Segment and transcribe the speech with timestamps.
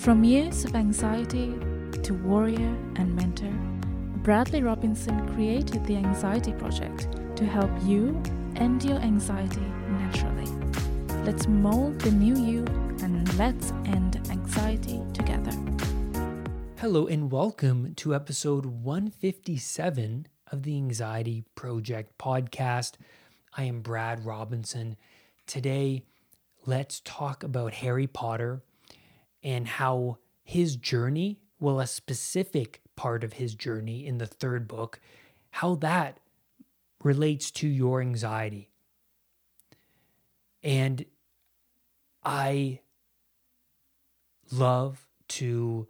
[0.00, 1.52] From years of anxiety
[2.04, 3.52] to warrior and mentor,
[4.22, 8.18] Bradley Robinson created the Anxiety Project to help you
[8.56, 9.60] end your anxiety
[9.90, 10.50] naturally.
[11.26, 12.64] Let's mold the new you
[13.02, 15.52] and let's end anxiety together.
[16.78, 22.94] Hello, and welcome to episode 157 of the Anxiety Project podcast.
[23.54, 24.96] I am Brad Robinson.
[25.46, 26.04] Today,
[26.64, 28.62] let's talk about Harry Potter
[29.42, 35.00] and how his journey, well, a specific part of his journey in the third book,
[35.50, 36.18] how that
[37.02, 38.70] relates to your anxiety.
[40.62, 41.04] And
[42.22, 42.80] I
[44.52, 45.88] love to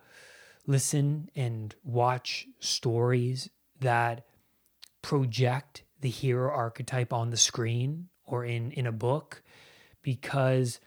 [0.67, 4.25] listen and watch stories that
[5.03, 9.43] project the hero archetype on the screen or in, in a book
[10.03, 10.81] because,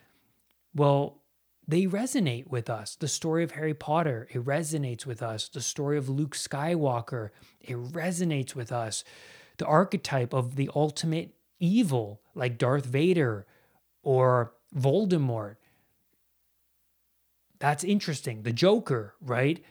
[0.74, 1.20] well,
[1.66, 2.96] they resonate with us.
[2.96, 5.48] The story of Harry Potter, it resonates with us.
[5.48, 9.04] The story of Luke Skywalker, it resonates with us.
[9.56, 13.46] The archetype of the ultimate evil, like Darth Vader
[14.02, 15.56] or Voldemort.
[17.60, 18.42] That's interesting.
[18.42, 19.64] The Joker, right?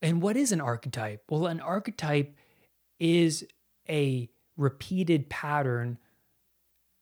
[0.00, 1.24] And what is an archetype?
[1.28, 2.36] Well, an archetype
[3.00, 3.44] is
[3.88, 5.98] a repeated pattern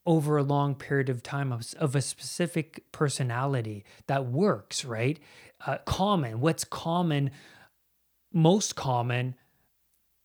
[0.05, 5.19] over a long period of time of, of a specific personality that works, right?
[5.65, 6.41] Uh, common.
[6.41, 7.31] What's common,
[8.33, 9.37] most common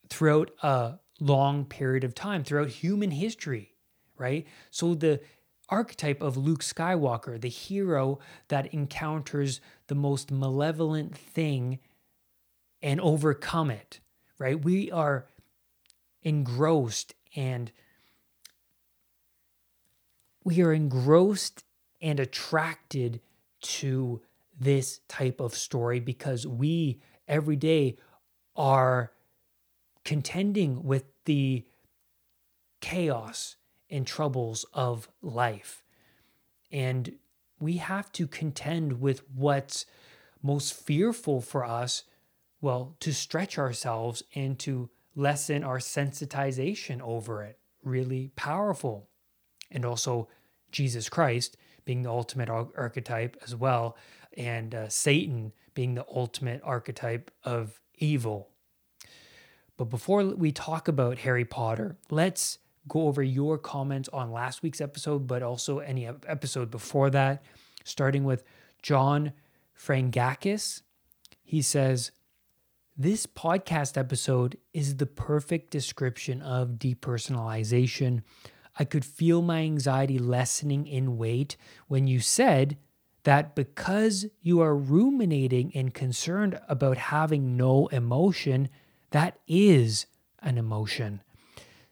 [0.10, 3.74] throughout a long period of time, throughout human history,
[4.18, 4.48] right?
[4.72, 5.22] So the
[5.70, 11.80] archetype of Luke Skywalker, the hero that encounters the most malevolent thing
[12.82, 14.00] and overcome it,
[14.40, 14.64] right?
[14.64, 15.28] We are
[16.24, 17.72] engrossed and
[20.48, 21.66] we are engrossed
[22.02, 23.20] and attracted
[23.60, 24.22] to
[24.58, 27.98] this type of story because we every day
[28.56, 29.12] are
[30.06, 31.66] contending with the
[32.80, 33.58] chaos
[33.90, 35.84] and troubles of life.
[36.72, 37.18] And
[37.60, 39.86] we have to contend with what's
[40.42, 42.04] most fearful for us,
[42.62, 47.60] well, to stretch ourselves and to lessen our sensitization over it.
[47.84, 49.10] Really powerful.
[49.70, 50.30] And also
[50.72, 53.96] Jesus Christ being the ultimate archetype as well,
[54.36, 58.50] and uh, Satan being the ultimate archetype of evil.
[59.78, 62.58] But before we talk about Harry Potter, let's
[62.88, 67.44] go over your comments on last week's episode, but also any episode before that,
[67.84, 68.44] starting with
[68.82, 69.34] John
[69.78, 70.82] Frangakis.
[71.44, 72.12] He says,
[72.98, 78.24] This podcast episode is the perfect description of depersonalization.
[78.80, 81.58] I could feel my anxiety lessening in weight
[81.88, 82.78] when you said
[83.24, 88.70] that because you are ruminating and concerned about having no emotion,
[89.12, 90.06] that is
[90.40, 91.22] an emotion.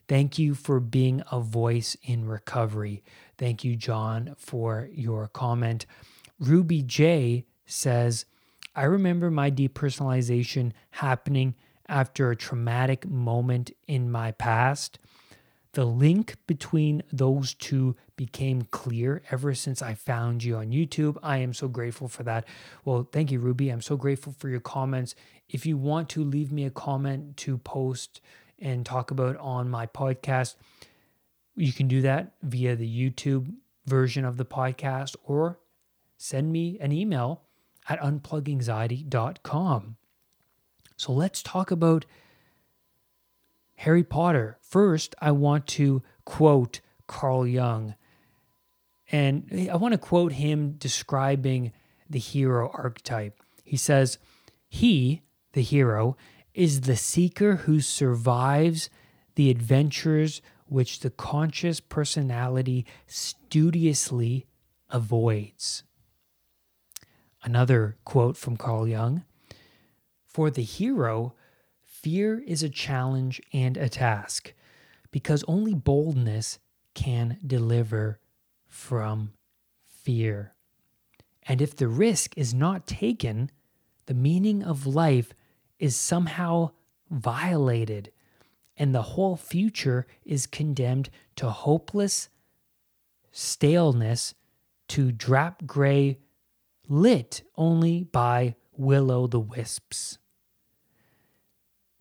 [0.07, 3.03] Thank you for being a voice in recovery.
[3.37, 5.85] Thank you, John, for your comment.
[6.39, 8.25] Ruby J says,
[8.75, 11.55] I remember my depersonalization happening
[11.87, 14.99] after a traumatic moment in my past.
[15.75, 21.17] The link between those two became clear ever since I found you on YouTube.
[21.21, 22.45] I am so grateful for that.
[22.85, 23.67] Well, thank you, Ruby.
[23.67, 25.15] I'm so grateful for your comments.
[25.49, 28.21] If you want to leave me a comment to post
[28.57, 30.55] and talk about on my podcast,
[31.57, 33.53] you can do that via the YouTube
[33.85, 35.59] version of the podcast or
[36.17, 37.41] send me an email
[37.89, 39.97] at unpluganxiety.com.
[40.95, 42.05] So let's talk about
[43.75, 44.57] Harry Potter.
[44.61, 47.95] First, I want to quote Carl Jung.
[49.11, 51.71] And I want to quote him describing
[52.09, 53.41] the hero archetype.
[53.63, 54.17] He says,
[54.67, 55.21] He,
[55.53, 56.17] the hero,
[56.53, 58.89] is the seeker who survives
[59.35, 64.47] the adventures which the conscious personality studiously
[64.89, 65.83] avoids.
[67.43, 69.23] Another quote from Carl Jung
[70.25, 71.35] For the hero,
[72.05, 74.53] Fear is a challenge and a task
[75.09, 76.59] because only boldness
[76.93, 78.19] can deliver
[78.67, 79.33] from
[79.81, 80.53] fear.
[81.47, 83.49] And if the risk is not taken,
[84.05, 85.33] the meaning of life
[85.79, 86.73] is somehow
[87.09, 88.11] violated,
[88.77, 92.29] and the whole future is condemned to hopeless
[93.31, 94.35] staleness,
[94.89, 96.19] to drab gray,
[96.87, 100.19] lit only by will o' the wisps.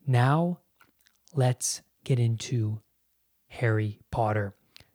[0.06, 0.60] Now,
[1.34, 2.80] let's get into
[3.48, 4.54] Harry Potter.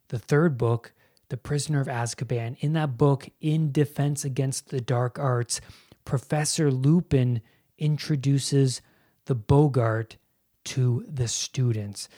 [0.09, 0.93] The third book
[1.29, 2.57] The Prisoner of Azkaban.
[2.59, 5.61] In that book, In Defense Against the Dark Arts,
[6.05, 7.41] Professor Lupin
[7.77, 8.81] introduces
[9.25, 10.17] the Boggart
[10.65, 12.09] to the students.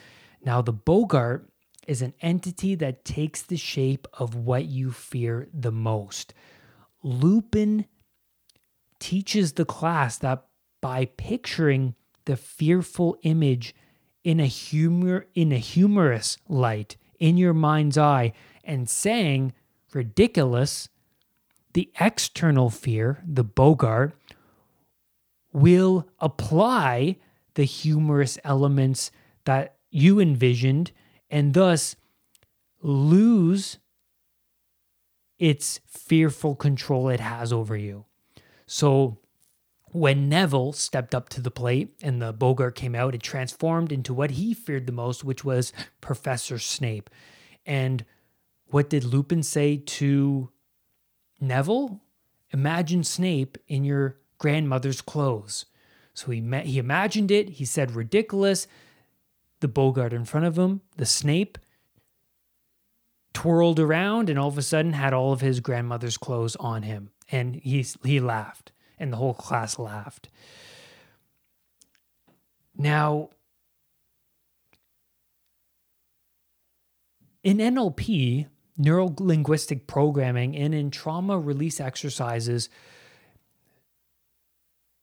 [0.43, 1.49] Now, the Boggart
[1.87, 6.33] is an entity that takes the shape of what you fear the most.
[7.03, 7.85] Lupin
[8.99, 10.45] teaches the class that
[10.81, 11.95] by picturing
[12.25, 13.75] the fearful image
[14.23, 18.31] in a humor in a humorous light in your mind's eye
[18.63, 19.53] and saying
[19.93, 20.89] ridiculous
[21.73, 24.13] the external fear the boggart
[25.53, 27.17] will apply
[27.55, 29.11] the humorous elements
[29.45, 30.91] that you envisioned
[31.29, 31.95] and thus
[32.81, 33.77] lose
[35.37, 38.05] its fearful control it has over you.
[38.65, 39.17] So
[39.91, 44.13] when Neville stepped up to the plate and the Boggart came out, it transformed into
[44.13, 47.09] what he feared the most, which was Professor Snape.
[47.65, 48.05] And
[48.67, 50.49] what did Lupin say to
[51.39, 52.01] Neville?
[52.51, 55.65] Imagine Snape in your grandmother's clothes.
[56.13, 57.49] So he met, he imagined it.
[57.49, 58.67] He said ridiculous.
[59.59, 61.57] The Boggart in front of him, the Snape
[63.33, 67.11] twirled around and all of a sudden had all of his grandmother's clothes on him.
[67.31, 68.71] And he, he laughed,
[69.01, 70.29] and the whole class laughed.
[72.77, 73.29] Now,
[77.43, 82.69] in NLP, neuro linguistic programming, and in trauma release exercises,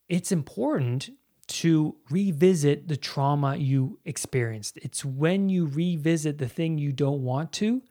[0.09, 1.11] it's important
[1.49, 4.79] to revisit the trauma you experienced.
[4.79, 7.83] It's when you revisit the thing you don't want to,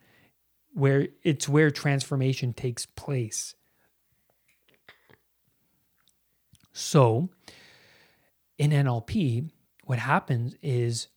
[0.73, 3.55] where it's where transformation takes place.
[6.77, 7.29] So,
[8.59, 9.49] in NLP,
[9.85, 11.07] what happens is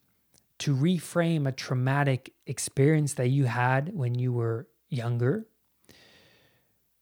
[0.60, 5.46] to reframe a traumatic experience that you had when you were younger,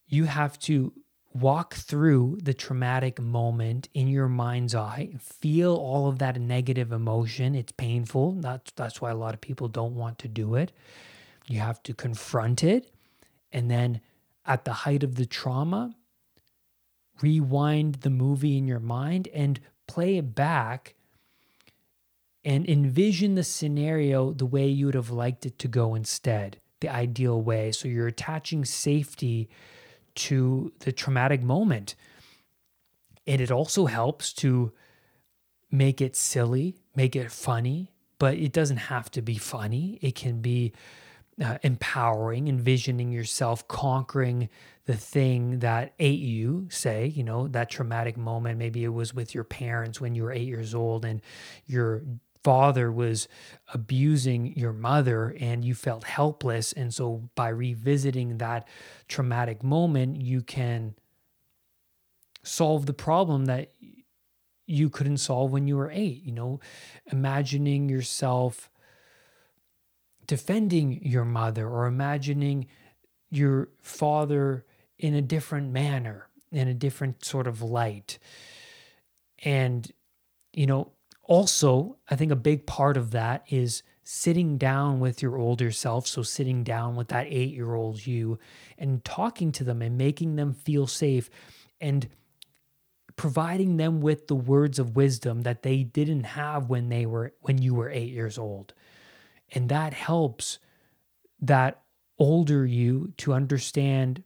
[0.09, 0.93] you have to
[1.33, 7.55] walk through the traumatic moment in your mind's eye, feel all of that negative emotion.
[7.55, 8.33] It's painful.
[8.41, 10.73] That's that's why a lot of people don't want to do it.
[11.47, 12.91] You have to confront it
[13.53, 14.01] and then
[14.45, 15.95] at the height of the trauma,
[17.21, 20.95] rewind the movie in your mind and play it back
[22.45, 26.89] and envision the scenario the way you would have liked it to go instead, the
[26.89, 27.73] ideal way.
[27.73, 29.49] So you're attaching safety
[30.17, 31.95] to the traumatic moment.
[33.27, 34.73] And it also helps to
[35.71, 39.99] make it silly, make it funny, but it doesn't have to be funny.
[40.01, 40.73] It can be
[41.43, 44.49] uh, empowering, envisioning yourself conquering
[44.87, 48.59] the thing that ate you, say, you know, that traumatic moment.
[48.59, 51.21] Maybe it was with your parents when you were eight years old and
[51.67, 52.03] your
[52.43, 53.29] father was
[53.75, 56.73] abusing your mother and you felt helpless.
[56.73, 58.67] And so by revisiting that
[59.09, 60.95] traumatic moment, you can
[62.43, 63.73] solve the problem that
[64.67, 66.23] you couldn't solve when you were eight.
[66.25, 66.61] You know,
[67.13, 68.71] imagining yourself
[70.29, 72.67] defending your mother or imagining
[73.31, 74.65] your father
[74.99, 78.19] in a different manner, in a different sort of light.
[79.45, 79.91] And,
[80.53, 80.93] you know,
[81.25, 86.07] also, I think a big part of that is sitting down with your older self.
[86.07, 88.39] So, sitting down with that eight year old you
[88.79, 91.29] and talking to them and making them feel safe
[91.81, 92.09] and
[93.17, 97.61] providing them with the words of wisdom that they didn't have when they were when
[97.61, 98.73] you were 8 years old.
[99.53, 100.59] And that helps
[101.41, 101.83] that
[102.19, 104.23] older you to understand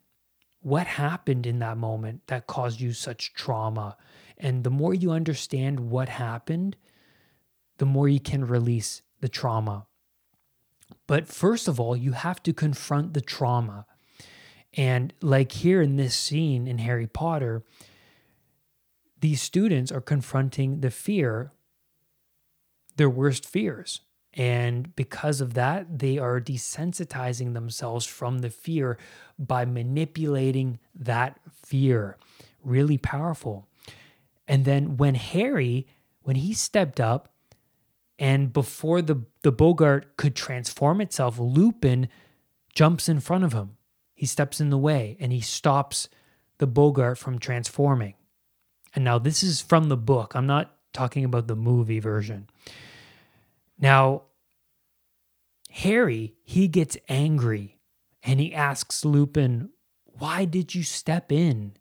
[0.61, 3.97] what happened in that moment that caused you such trauma.
[4.39, 6.77] And the more you understand what happened,
[7.79, 9.87] the more you can release the trauma.
[11.07, 13.87] But first of all, you have to confront the trauma.
[14.75, 17.63] And like here in this scene in Harry Potter,
[19.21, 21.53] these students are confronting the fear,
[22.97, 24.01] their worst fears.
[24.35, 28.97] And because of that, they are desensitizing themselves from the fear
[29.39, 32.17] by manipulating that fear.
[32.65, 33.69] Really powerful.
[34.49, 35.87] And then when Harry,
[36.23, 37.29] when he stepped up,
[38.19, 42.09] and before the, the Boggart could transform itself, Lupin
[42.75, 43.77] jumps in front of him.
[44.15, 46.09] He steps in the way and he stops
[46.59, 48.15] the Boggart from transforming.
[48.95, 50.35] And now this is from the book.
[50.35, 52.49] I'm not talking about the movie version.
[53.79, 54.23] Now,
[55.71, 57.79] Harry, he gets angry
[58.23, 59.71] and he asks Lupin,
[60.05, 61.73] Why did you step in?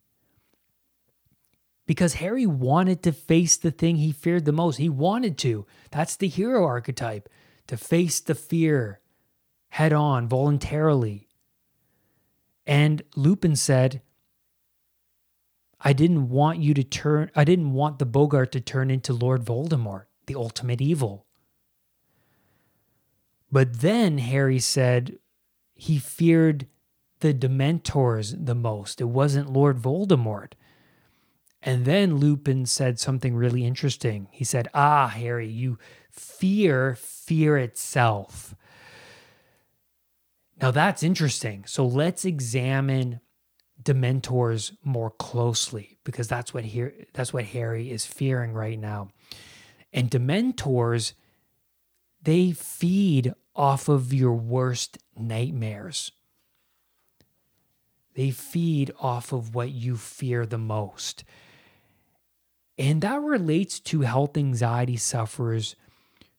[1.85, 4.77] Because Harry wanted to face the thing he feared the most.
[4.77, 5.65] He wanted to.
[5.91, 7.27] That's the hero archetype
[7.67, 9.01] to face the fear
[9.71, 11.27] head on voluntarily.
[12.65, 14.01] And Lupin said,
[15.79, 19.43] I didn't want you to turn, I didn't want the Boggart to turn into Lord
[19.43, 21.25] Voldemort, the ultimate evil.
[23.51, 25.17] But then Harry said
[25.73, 26.67] he feared
[27.19, 29.01] the Dementors the most.
[29.01, 30.53] It wasn't Lord Voldemort.
[31.61, 34.27] And then Lupin said something really interesting.
[34.31, 35.77] He said, Ah, Harry, you
[36.09, 38.55] fear fear itself.
[40.59, 41.65] Now that's interesting.
[41.65, 43.19] So let's examine
[43.81, 49.09] Dementors more closely because that's what here that's what Harry is fearing right now.
[49.93, 51.13] And Dementors
[52.23, 56.11] they feed off of your worst nightmares.
[58.15, 61.23] They feed off of what you fear the most.
[62.77, 65.75] And that relates to health anxiety sufferers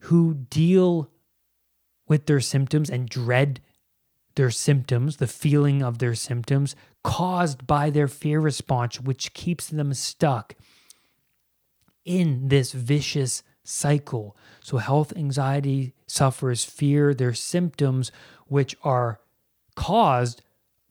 [0.00, 1.10] who deal
[2.08, 3.60] with their symptoms and dread
[4.34, 9.92] their symptoms, the feeling of their symptoms caused by their fear response, which keeps them
[9.94, 10.54] stuck
[12.04, 14.36] in this vicious cycle.
[14.62, 18.12] So, health anxiety sufferers fear their symptoms,
[18.46, 19.20] which are
[19.74, 20.42] caused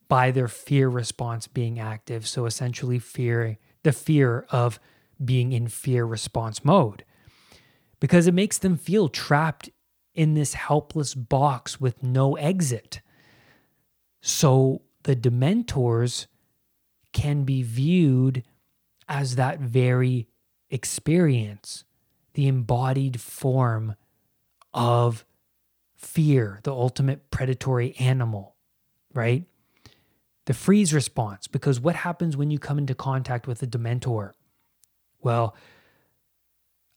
[0.08, 2.28] by their fear response being active.
[2.28, 4.80] So, essentially, fear the fear of
[5.24, 7.04] being in fear response mode
[8.00, 9.70] because it makes them feel trapped
[10.13, 13.01] in this helpless box with no exit.
[14.22, 16.28] So the Dementors
[17.13, 18.44] can be viewed
[19.08, 20.28] as that very
[20.70, 21.84] experience,
[22.33, 23.95] the embodied form
[24.73, 25.25] of
[25.95, 28.55] fear, the ultimate predatory animal,
[29.13, 29.45] right?
[30.45, 34.31] The freeze response, because what happens when you come into contact with a Dementor?
[35.21, 35.55] Well,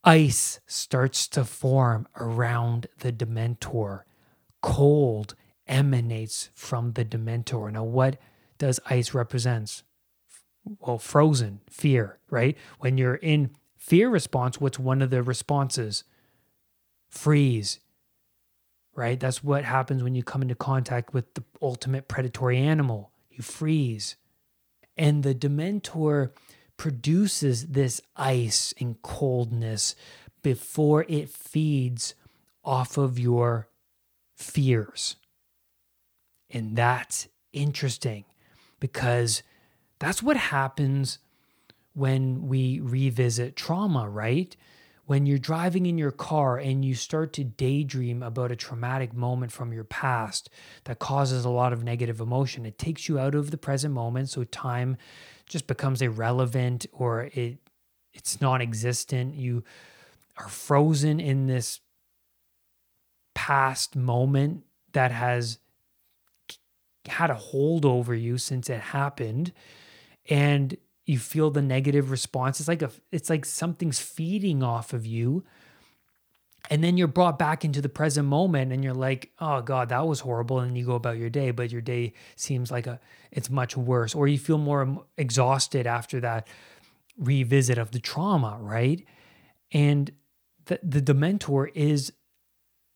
[0.02, 4.02] ice starts to form around the Dementor.
[4.62, 5.34] Cold
[5.66, 7.70] emanates from the Dementor.
[7.72, 8.18] Now, what
[8.56, 9.82] does ice represent?
[10.80, 12.56] Well, frozen, fear, right?
[12.78, 13.50] When you're in
[13.84, 16.04] fear response, what's one of the responses?
[17.10, 17.80] Freeze,
[18.94, 19.20] right?
[19.20, 23.12] That's what happens when you come into contact with the ultimate predatory animal.
[23.30, 24.16] You freeze.
[24.96, 26.30] And the Dementor
[26.78, 29.94] produces this ice and coldness
[30.42, 32.14] before it feeds
[32.64, 33.68] off of your
[34.34, 35.16] fears.
[36.48, 38.24] And that's interesting
[38.80, 39.42] because
[39.98, 41.18] that's what happens
[41.94, 44.54] when we revisit trauma, right?
[45.06, 49.52] When you're driving in your car and you start to daydream about a traumatic moment
[49.52, 50.50] from your past
[50.84, 54.30] that causes a lot of negative emotion, it takes you out of the present moment.
[54.30, 54.96] So time
[55.46, 57.58] just becomes irrelevant or it
[58.12, 59.34] it's non-existent.
[59.34, 59.64] You
[60.38, 61.80] are frozen in this
[63.34, 65.58] past moment that has
[67.06, 69.52] had a hold over you since it happened
[70.30, 75.06] and you feel the negative response it's like a it's like something's feeding off of
[75.06, 75.44] you.
[76.70, 80.06] And then you're brought back into the present moment and you're like oh god that
[80.06, 80.60] was horrible.
[80.60, 84.14] And you go about your day but your day seems like a it's much worse.
[84.14, 86.48] Or you feel more exhausted after that
[87.18, 89.04] revisit of the trauma right?
[89.72, 90.10] And
[90.66, 92.12] the, the dementor is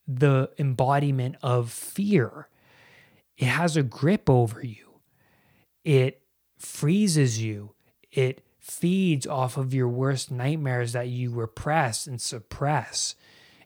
[0.07, 2.49] the embodiment of fear.
[3.37, 5.01] It has a grip over you.
[5.85, 6.23] It
[6.59, 7.75] freezes you.
[8.13, 13.15] It feeds off of your worst nightmares that you repress and suppress.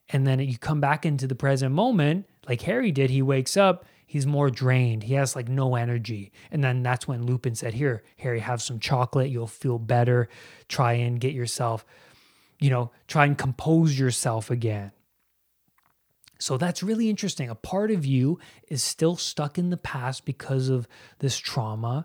[0.09, 3.11] And then you come back into the present moment, like Harry did.
[3.11, 5.05] He wakes up, he's more drained.
[5.05, 6.33] He has like no energy.
[6.51, 9.31] And then that's when Lupin said, Here, Harry, have some chocolate.
[9.31, 10.29] You'll feel better.
[10.69, 11.85] Try and get yourself,
[12.61, 14.93] you know, try and compose yourself again.
[16.39, 17.49] So that's really interesting.
[17.49, 20.89] A part of you is still stuck in the past because of
[21.21, 22.05] this trauma.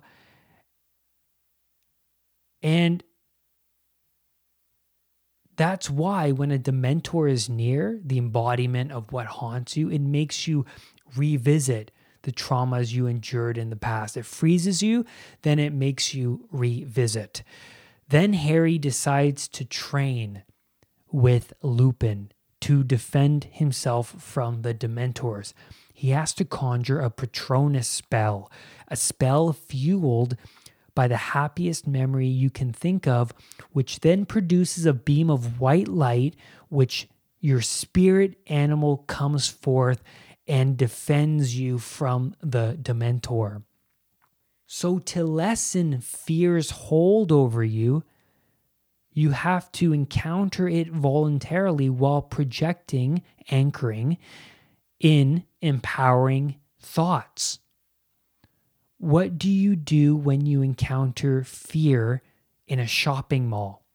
[2.68, 3.02] And
[5.56, 10.50] that's why when a dementor is near, the embodiment of what haunts you, it makes
[10.50, 10.66] you
[11.16, 11.92] revisit
[12.24, 14.18] the traumas you endured in the past.
[14.18, 15.06] It freezes you,
[15.44, 17.42] then it makes you revisit.
[18.10, 20.44] Then Harry decides to train
[21.10, 25.54] with Lupin to defend himself from the Dementors.
[25.94, 28.52] He has to conjure a Patronus spell,
[28.90, 30.36] a spell fueled
[30.98, 33.32] by the happiest memory you can think of,
[33.72, 36.36] which then produces a beam of white light,
[36.70, 37.08] which
[37.40, 40.02] your spirit animal comes forth
[40.48, 43.62] and defends you from the Dementor.
[44.66, 48.04] So, to lessen fear's hold over you,
[49.14, 54.18] you have to encounter it voluntarily while projecting, anchoring
[55.00, 57.60] in empowering thoughts.
[58.98, 62.22] What do you do when you encounter fear
[62.68, 63.86] in a shopping mall?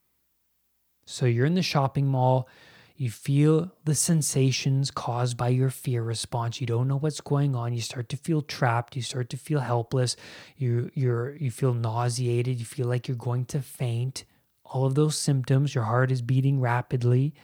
[1.05, 2.49] So you're in the shopping mall,
[2.97, 6.61] you feel the sensations caused by your fear response.
[6.61, 7.73] You don't know what's going on.
[7.73, 8.95] You start to feel trapped.
[8.95, 10.15] You start to feel helpless.
[10.57, 12.61] You you're you feel nauseated.
[12.61, 14.25] You feel like you're going to faint.
[14.65, 15.75] All of those symptoms.
[15.75, 17.35] Your heart is beating rapidly.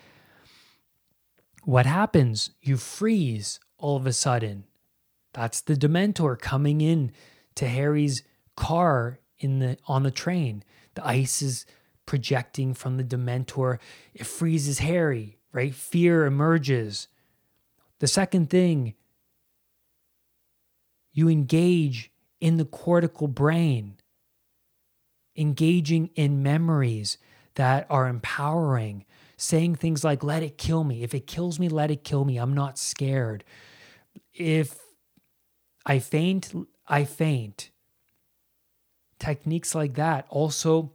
[1.65, 2.51] What happens?
[2.63, 4.65] You freeze all of a sudden.
[5.33, 7.11] That's the Dementor coming in
[7.59, 8.23] to Harry's
[8.57, 10.63] car in the on the train.
[10.95, 11.67] The ice is
[12.07, 13.79] projecting from the Dementor.
[14.15, 15.75] It freezes Harry, right?
[15.75, 17.09] Fear emerges.
[17.99, 18.95] The second thing,
[21.13, 23.97] you engage in the cortical brain,
[25.37, 27.19] engaging in memories
[27.57, 29.05] that are empowering,
[29.37, 31.03] saying things like, let it kill me.
[31.03, 32.37] If it kills me, let it kill me.
[32.37, 33.43] I'm not scared.
[34.33, 34.79] If
[35.85, 36.53] I faint,
[36.89, 37.71] I faint.
[39.19, 40.27] Techniques like that.
[40.31, 40.93] Also,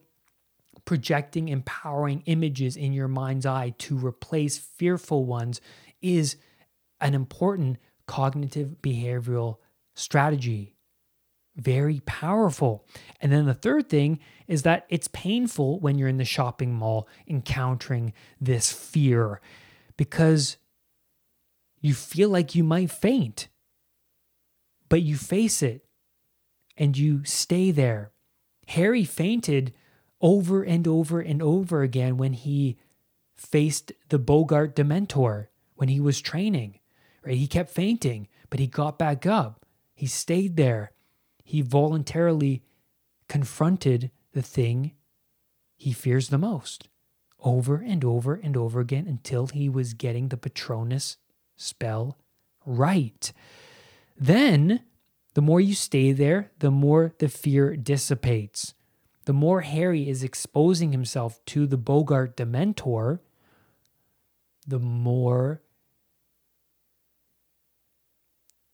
[0.85, 5.61] projecting empowering images in your mind's eye to replace fearful ones
[6.01, 6.35] is
[6.99, 9.57] an important cognitive behavioral
[9.93, 10.75] strategy.
[11.55, 12.85] Very powerful.
[13.21, 17.07] And then the third thing is that it's painful when you're in the shopping mall
[17.27, 19.39] encountering this fear
[19.95, 20.57] because
[21.79, 23.49] you feel like you might faint,
[24.93, 25.83] but you face it
[26.77, 28.11] and you stay there.
[28.67, 29.73] Harry fainted
[30.21, 32.77] over and over and over again when he
[33.33, 36.77] faced the Boggart Dementor when he was training.
[37.25, 37.37] Right?
[37.37, 39.65] He kept fainting, but he got back up.
[39.95, 40.91] He stayed there.
[41.43, 42.61] He voluntarily
[43.27, 44.91] confronted the thing
[45.75, 46.87] he fears the most
[47.39, 51.17] over and over and over again until he was getting the Patronus
[51.57, 52.19] spell
[52.63, 53.33] right.
[54.17, 54.81] Then,
[55.33, 58.73] the more you stay there, the more the fear dissipates
[59.25, 63.19] the more Harry is exposing himself to the Boggart Dementor,
[64.67, 65.61] the more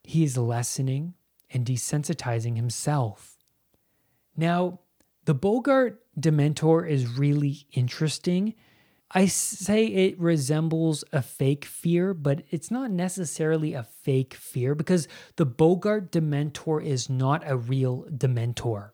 [0.03, 1.13] he is lessening
[1.51, 3.37] and desensitizing himself.
[4.35, 4.79] Now,
[5.25, 8.55] the Boggart Dementor is really interesting.
[9.11, 15.07] I say it resembles a fake fear, but it's not necessarily a fake fear because
[15.35, 18.91] the Boggart Dementor is not a real Dementor.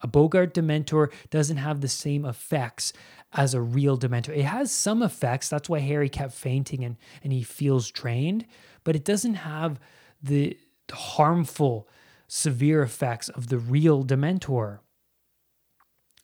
[0.00, 2.92] A Boggart Dementor doesn't have the same effects
[3.32, 4.36] as a real Dementor.
[4.36, 5.48] It has some effects.
[5.48, 8.46] That's why Harry kept fainting and, and he feels drained,
[8.82, 9.78] but it doesn't have
[10.20, 10.58] the,
[10.88, 11.88] the harmful,
[12.26, 14.80] severe effects of the real Dementor.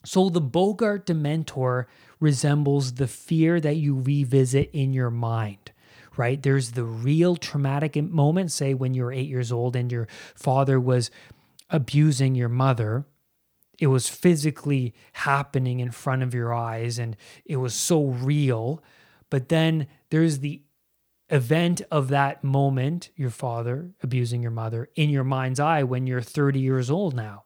[0.04, 1.86] So the Boggart Dementor
[2.20, 5.72] resembles the fear that you revisit in your mind
[6.16, 6.42] right?
[6.42, 11.10] There's the real traumatic moment, say when you're eight years old and your father was
[11.70, 13.04] abusing your mother,
[13.78, 18.82] it was physically happening in front of your eyes and it was so real.
[19.30, 20.62] But then there's the
[21.30, 26.20] event of that moment, your father abusing your mother, in your mind's eye when you're
[26.20, 27.43] 30 years old now.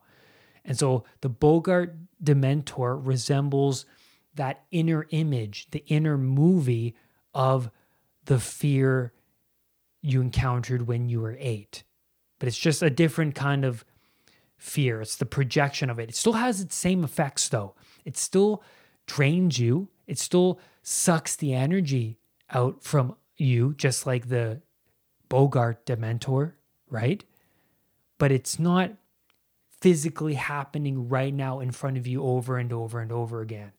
[0.69, 3.87] And so the Boggart Dementor resembles
[4.35, 6.95] that inner image, the inner movie
[7.35, 7.71] of
[8.27, 9.15] the fear
[10.03, 11.83] you encountered when you were eight.
[12.39, 13.85] But it's just a different kind of
[14.59, 15.01] fear.
[15.01, 16.11] It's the projection of it.
[16.11, 17.75] It still has its same effects, though.
[18.05, 18.63] It still
[19.07, 22.19] drains you, it still sucks the energy
[22.51, 24.61] out from you, just like the
[25.31, 26.53] Boggart Dementor,
[26.91, 27.25] right?
[28.19, 28.93] But it's not
[29.81, 33.73] physically happening right now in front of you over and over and over again.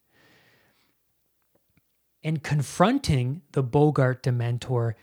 [2.23, 4.93] And confronting the Boggart Dementor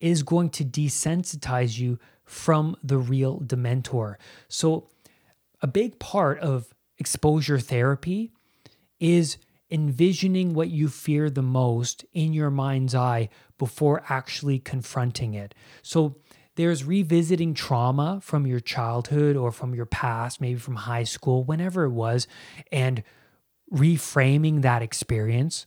[0.00, 4.16] is going to desensitize you from the real Dementor.
[4.48, 4.88] So
[5.60, 8.32] a big part of exposure therapy
[8.98, 9.38] is
[9.70, 15.54] envisioning what you fear the most in your mind's eye before actually confronting it.
[15.82, 16.16] So
[16.60, 21.84] there's revisiting trauma from your childhood or from your past, maybe from high school, whenever
[21.84, 22.28] it was,
[22.70, 23.02] and
[23.72, 25.66] reframing that experience.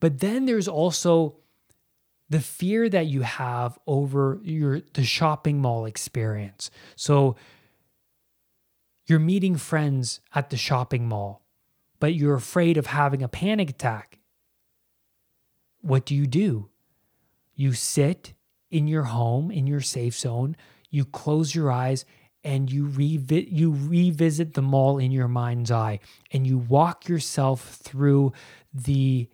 [0.00, 1.36] But then there's also
[2.28, 6.70] the fear that you have over your the shopping mall experience.
[6.96, 7.36] So
[9.06, 11.44] you're meeting friends at the shopping mall,
[12.00, 14.18] but you're afraid of having a panic attack.
[15.80, 16.68] What do you do?
[17.54, 18.34] You sit
[18.70, 20.56] in your home, in your safe zone,
[20.90, 22.04] you close your eyes,
[22.44, 25.98] and you, revi- you revisit the mall in your mind's eye,
[26.30, 28.32] and you walk yourself through
[28.72, 29.28] the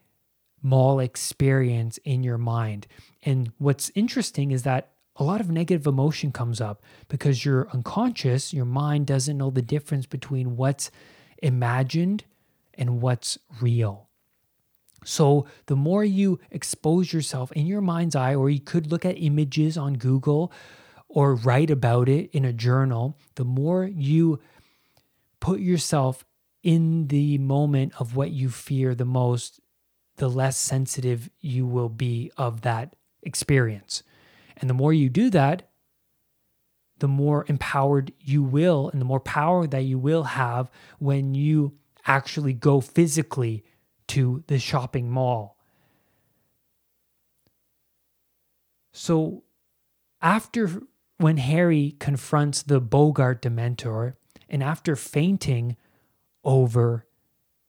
[0.62, 2.86] mall experience in your mind.
[3.22, 8.54] And what's interesting is that a lot of negative emotion comes up because you're unconscious,
[8.54, 10.90] your mind doesn't know the difference between what's
[11.42, 12.24] imagined
[12.74, 14.08] and what's real.
[15.04, 19.16] So, the more you expose yourself in your mind's eye, or you could look at
[19.16, 20.52] images on Google
[21.08, 24.40] or write about it in a journal, the more you
[25.40, 26.24] put yourself
[26.62, 29.60] in the moment of what you fear the most,
[30.16, 34.02] the less sensitive you will be of that experience.
[34.56, 35.68] And the more you do that,
[36.98, 41.76] the more empowered you will and the more power that you will have when you
[42.06, 43.64] actually go physically
[44.12, 45.56] to the shopping mall.
[48.92, 49.44] So,
[50.20, 50.82] after
[51.16, 54.16] when Harry confronts the Boggart Dementor,
[54.50, 55.78] and after fainting
[56.44, 57.06] over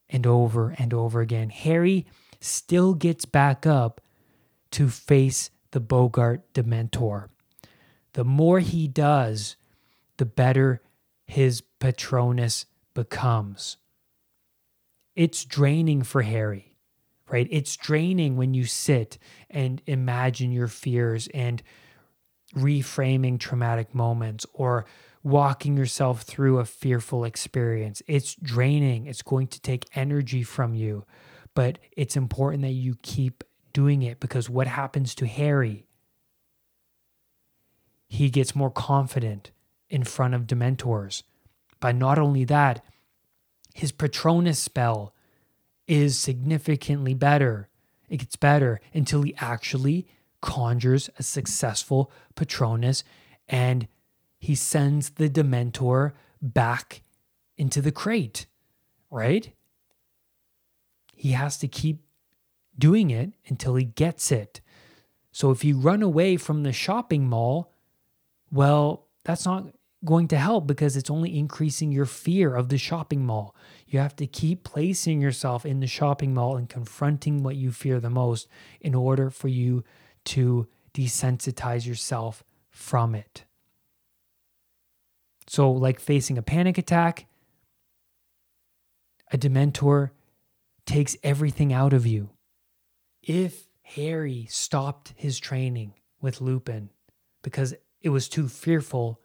[0.09, 2.05] and over and over again, Harry
[2.41, 4.01] still gets back up
[4.71, 7.29] to face the Boggart Dementor.
[8.13, 9.55] The more he does,
[10.17, 10.81] the better
[11.25, 13.77] his Patronus becomes.
[15.15, 16.75] It's draining for Harry,
[17.29, 17.47] right?
[17.51, 19.17] It's draining when you sit
[19.49, 21.61] and imagine your fears and
[22.55, 24.85] reframing traumatic moments or
[25.23, 28.01] walking yourself through a fearful experience.
[28.07, 29.07] It's draining.
[29.07, 31.05] It's going to take energy from you,
[31.53, 35.87] but it's important that you keep doing it because what happens to Harry?
[38.07, 39.51] He gets more confident
[39.89, 41.23] in front of Dementors.
[41.79, 42.83] But not only that,
[43.73, 45.13] his Patronus spell
[45.87, 47.69] is significantly better.
[48.09, 50.07] It gets better until he actually
[50.41, 53.03] conjures a successful Patronus
[53.47, 53.87] and
[54.37, 57.01] he sends the Dementor back
[57.57, 58.45] into the crate,
[59.09, 59.51] right?
[61.15, 62.03] He has to keep
[62.77, 64.61] doing it until he gets it.
[65.31, 67.73] So if you run away from the shopping mall,
[68.51, 69.67] well, that's not
[70.05, 73.55] going to help because it's only increasing your fear of the shopping mall.
[73.87, 77.99] You have to keep placing yourself in the shopping mall and confronting what you fear
[77.99, 78.47] the most
[78.81, 79.83] in order for you
[80.25, 83.45] to desensitize yourself from it.
[85.47, 87.27] So, like facing a panic attack,
[89.31, 90.11] a Dementor
[90.85, 92.29] takes everything out of you.
[93.21, 96.89] If Harry stopped his training with Lupin
[97.41, 99.19] because it was too fearful,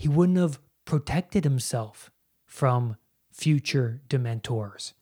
[0.00, 2.10] he wouldn't have protected himself
[2.46, 2.96] from
[3.30, 4.94] future Dementors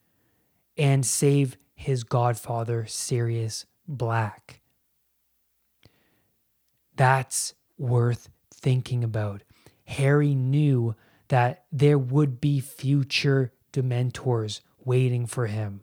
[0.76, 4.60] and save his godfather, Sirius Black.
[6.96, 9.44] That's worth thinking about.
[9.86, 10.96] Harry knew
[11.28, 15.82] that there would be future Dementors waiting for him.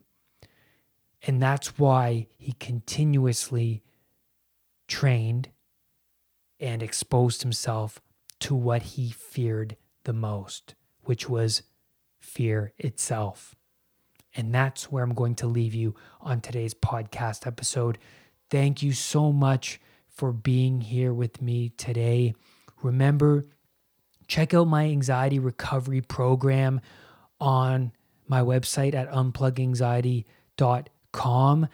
[1.26, 3.82] And that's why he continuously
[4.86, 5.48] trained
[6.60, 7.98] and exposed himself
[8.40, 11.62] to what he feared the most, which was
[12.20, 13.54] fear itself.
[14.34, 17.98] And that's where I'm going to leave you on today's podcast episode.
[18.50, 22.34] Thank you so much for being here with me today.
[22.82, 23.46] Remember,
[24.28, 26.80] check out my anxiety recovery program
[27.40, 27.92] on
[28.28, 31.68] my website at unpluganxiety.com.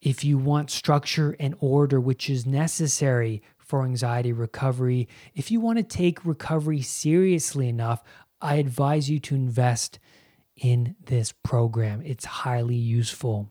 [0.00, 3.42] If you want structure and order, which is necessary
[3.74, 8.04] for anxiety recovery, if you want to take recovery seriously enough,
[8.40, 9.98] I advise you to invest
[10.54, 12.00] in this program.
[12.06, 13.50] It's highly useful.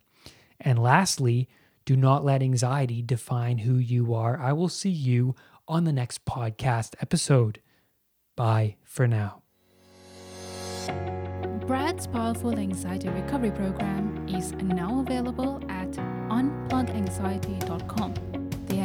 [0.61, 1.49] And lastly,
[1.83, 4.39] do not let anxiety define who you are.
[4.39, 5.35] I will see you
[5.67, 7.59] on the next podcast episode.
[8.37, 9.41] Bye for now.
[11.67, 15.91] Brad's powerful anxiety recovery program is now available at
[16.29, 18.32] unpluganxiety.com.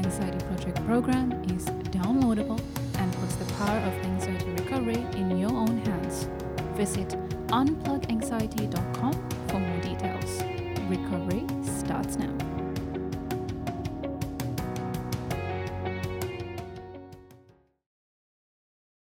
[0.09, 2.59] The Anxiety Project program is downloadable
[2.99, 6.31] and puts the power of anxiety recovery in your own hands.
[6.77, 7.09] Visit
[7.49, 9.13] unpluganxiety.com
[9.49, 10.43] for more details.
[10.89, 12.48] Recovery starts now.